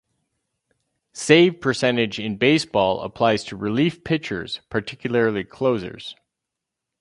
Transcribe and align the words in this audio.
Save 1.13 1.61
percentage 1.61 2.17
in 2.17 2.37
baseball 2.37 3.01
applies 3.01 3.43
to 3.43 3.55
relief 3.55 4.03
pitchers, 4.03 4.59
particularly 4.67 5.43
closers. 5.43 6.15